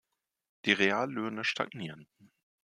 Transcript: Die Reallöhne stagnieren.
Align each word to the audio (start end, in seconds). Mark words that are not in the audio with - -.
Die 0.65 0.71
Reallöhne 0.73 1.43
stagnieren. 1.43 2.07